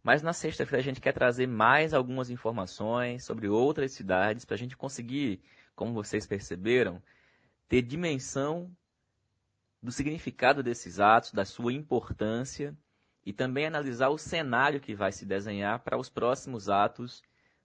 [0.00, 4.58] Mas na sexta-feira a gente quer trazer mais algumas informações sobre outras cidades para a
[4.58, 5.42] gente conseguir,
[5.74, 7.02] como vocês perceberam,
[7.68, 8.70] ter dimensão
[9.82, 12.76] do significado desses atos, da sua importância
[13.30, 17.22] e também analisar o cenário que vai se desenhar para os próximos atos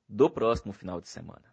[0.08, 1.44] do próximo final de semana.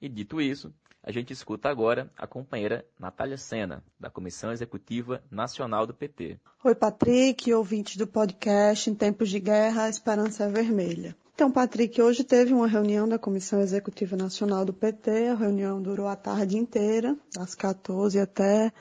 [0.00, 5.86] E dito isso, A gente escuta agora a companheira Natália Sena, da Comissão Executiva Nacional
[5.86, 6.38] do PT.
[6.64, 11.16] Oi, Patrick, ouvintes do podcast Em Tempos de Guerra, a Esperança é Vermelha.
[11.32, 15.28] Então, Patrick, hoje teve uma reunião da Comissão Executiva Nacional do PT.
[15.28, 18.72] A reunião durou a tarde inteira, das 14 até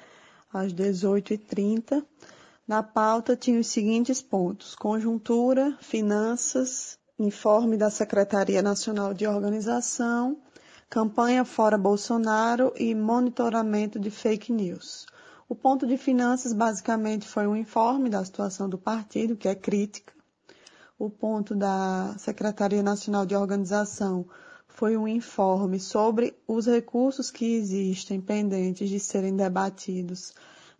[0.51, 2.03] às 18h30.
[2.67, 10.41] Na pauta tinha os seguintes pontos: conjuntura, finanças, informe da Secretaria Nacional de Organização,
[10.89, 15.05] campanha fora Bolsonaro e monitoramento de fake news.
[15.47, 20.11] O ponto de finanças basicamente foi um informe da situação do partido, que é crítica.
[20.97, 24.25] O ponto da Secretaria Nacional de Organização
[24.67, 30.33] foi um informe sobre os recursos que existem pendentes de serem debatidos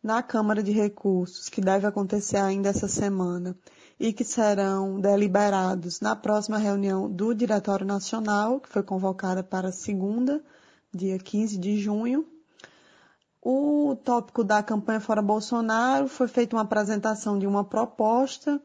[0.06, 3.58] na Câmara de Recursos, que deve acontecer ainda essa semana
[4.00, 10.44] e que serão deliberados na próxima reunião do Diretório Nacional, que foi convocada para segunda,
[10.94, 12.24] dia 15 de junho.
[13.42, 18.62] O tópico da campanha Fora Bolsonaro foi feita uma apresentação de uma proposta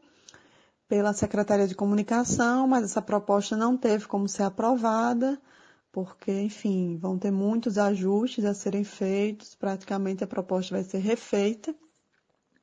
[0.87, 5.41] pela Secretaria de Comunicação, mas essa proposta não teve como ser aprovada,
[5.91, 11.75] porque, enfim, vão ter muitos ajustes a serem feitos, praticamente a proposta vai ser refeita.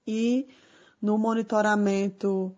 [0.06, 0.48] E
[1.00, 2.56] no monitoramento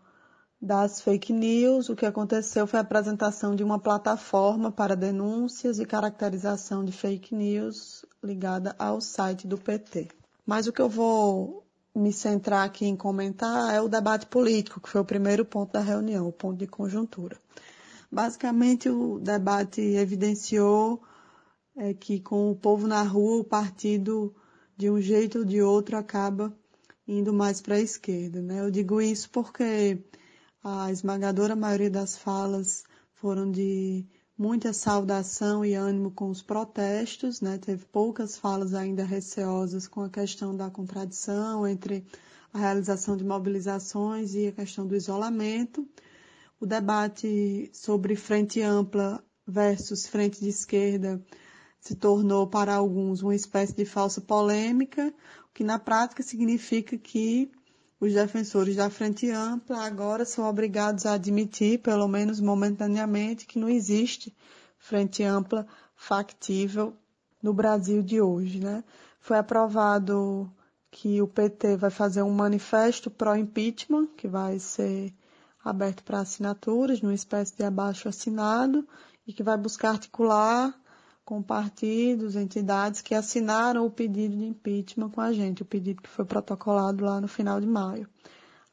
[0.62, 5.86] das fake news, o que aconteceu foi a apresentação de uma plataforma para denúncias e
[5.86, 10.08] caracterização de fake news ligada ao site do PT.
[10.46, 14.88] Mas o que eu vou me centrar aqui em comentar é o debate político, que
[14.88, 17.36] foi o primeiro ponto da reunião, o ponto de conjuntura.
[18.10, 21.02] Basicamente, o debate evidenciou
[21.76, 24.34] é, que com o povo na rua, o partido,
[24.76, 26.52] de um jeito ou de outro, acaba
[27.06, 28.40] indo mais para a esquerda.
[28.42, 28.60] Né?
[28.60, 30.04] Eu digo isso porque
[30.62, 32.84] a esmagadora maioria das falas
[33.14, 34.06] foram de
[34.36, 37.58] muita saudação e ânimo com os protestos, né?
[37.58, 42.06] Teve poucas falas ainda receosas com a questão da contradição entre
[42.52, 45.86] a realização de mobilizações e a questão do isolamento.
[46.60, 51.18] O debate sobre frente ampla versus frente de esquerda
[51.80, 55.10] se tornou para alguns uma espécie de falsa polêmica,
[55.48, 57.50] o que na prática significa que
[57.98, 63.68] os defensores da frente ampla agora são obrigados a admitir, pelo menos momentaneamente, que não
[63.68, 64.36] existe
[64.78, 66.94] frente ampla factível
[67.42, 68.60] no Brasil de hoje.
[68.60, 68.84] Né?
[69.18, 70.52] Foi aprovado
[70.90, 75.14] que o PT vai fazer um manifesto pró-impeachment, que vai ser
[75.64, 78.86] aberto para assinaturas, numa espécie de abaixo assinado,
[79.26, 80.74] e que vai buscar articular
[81.24, 86.08] com partidos, entidades que assinaram o pedido de impeachment com a gente, o pedido que
[86.08, 88.08] foi protocolado lá no final de maio.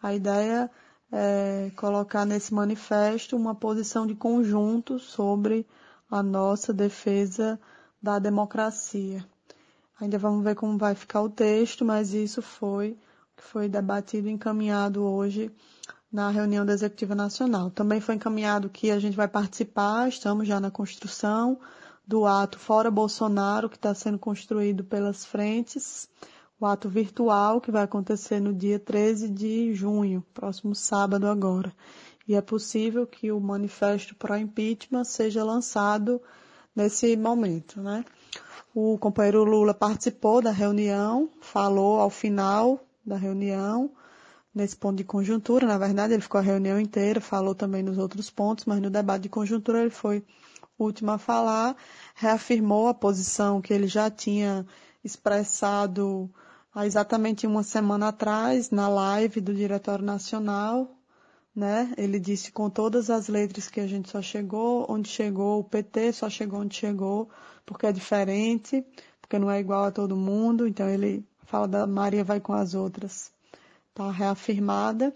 [0.01, 0.69] A ideia
[1.11, 5.67] é colocar nesse manifesto uma posição de conjunto sobre
[6.09, 7.59] a nossa defesa
[8.01, 9.25] da democracia.
[9.99, 12.97] Ainda vamos ver como vai ficar o texto, mas isso foi
[13.35, 15.51] que foi debatido e encaminhado hoje
[16.11, 17.69] na reunião da Executiva Nacional.
[17.69, 21.59] Também foi encaminhado que a gente vai participar, estamos já na construção
[22.05, 26.09] do ato Fora Bolsonaro, que está sendo construído pelas frentes,
[26.59, 31.73] o ato virtual, que vai acontecer no dia 13 de junho, próximo sábado agora.
[32.27, 36.21] E é possível que o manifesto pró-impeachment seja lançado
[36.75, 38.03] nesse momento, né?
[38.73, 43.89] O companheiro Lula participou da reunião, falou ao final da reunião,
[44.57, 48.29] nesse ponto de conjuntura, na verdade ele ficou a reunião inteira, falou também nos outros
[48.29, 50.23] pontos, mas no debate de conjuntura ele foi
[50.79, 51.75] último a falar,
[52.15, 54.65] reafirmou a posição que ele já tinha
[55.03, 56.29] expressado
[56.73, 60.95] há exatamente uma semana atrás, na live do Diretório Nacional,
[61.55, 61.91] né?
[61.97, 66.13] Ele disse com todas as letras que a gente só chegou onde chegou, o PT
[66.13, 67.29] só chegou onde chegou,
[67.65, 68.85] porque é diferente,
[69.21, 72.75] porque não é igual a todo mundo, então ele fala da Maria vai com as
[72.75, 73.36] outras.
[73.97, 75.11] Está reafirmada.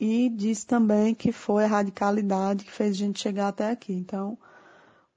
[0.00, 3.92] E diz também que foi a radicalidade que fez a gente chegar até aqui.
[3.92, 4.38] Então,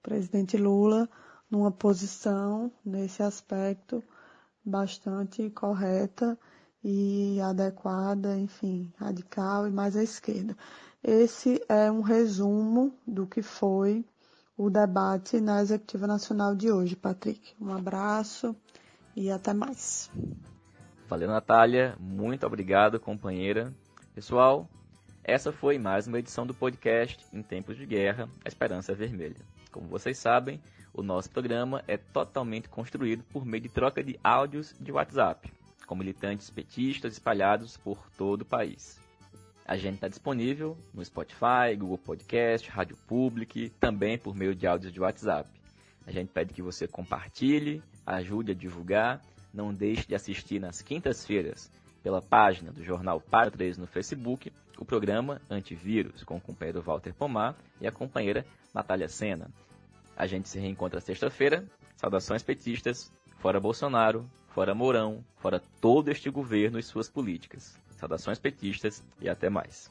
[0.04, 1.10] presidente Lula
[1.50, 4.04] numa posição nesse aspecto
[4.62, 6.38] bastante correta
[6.84, 10.58] e adequada, enfim, radical e mais à esquerda.
[11.02, 14.04] Esse é um resumo do que foi
[14.58, 17.56] o debate na Executiva Nacional de hoje, Patrick.
[17.58, 18.54] Um abraço
[19.16, 20.12] e até mais.
[21.16, 21.96] Valeu, Natália.
[21.98, 23.74] Muito obrigado, companheira.
[24.14, 24.68] Pessoal,
[25.24, 29.38] essa foi mais uma edição do podcast Em Tempos de Guerra, A Esperança é Vermelha.
[29.72, 30.60] Como vocês sabem,
[30.94, 35.50] o nosso programa é totalmente construído por meio de troca de áudios de WhatsApp,
[35.88, 39.00] com militantes petistas espalhados por todo o país.
[39.66, 44.92] A gente está disponível no Spotify, Google Podcast, Rádio Public, também por meio de áudios
[44.92, 45.50] de WhatsApp.
[46.06, 49.22] A gente pede que você compartilhe, ajude a divulgar,
[49.56, 51.72] não deixe de assistir nas quintas-feiras
[52.04, 57.14] pela página do jornal Para 3 no Facebook o programa Antivírus com o companheiro Walter
[57.14, 59.50] Pomar e a companheira Natália Sena.
[60.18, 61.66] A gente se reencontra sexta-feira.
[61.96, 63.12] Saudações petistas.
[63.40, 67.78] Fora Bolsonaro, fora Mourão, fora todo este governo e suas políticas.
[67.92, 69.90] Saudações petistas e até mais.